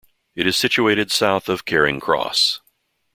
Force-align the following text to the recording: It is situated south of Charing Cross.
It 0.33 0.47
is 0.47 0.57
situated 0.57 1.11
south 1.11 1.47
of 1.47 1.63
Charing 1.63 1.99
Cross. 1.99 2.61